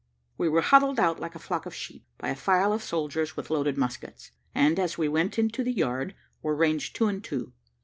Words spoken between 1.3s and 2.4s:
a flock of sheep, by a